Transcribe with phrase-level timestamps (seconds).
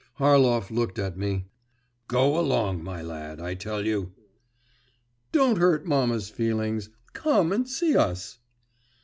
[0.17, 1.45] Harlov looked at me.
[2.07, 4.11] 'Go along, my lad, I tell you.'
[5.31, 8.39] 'Don't hurt mamma's feelings; come and see us.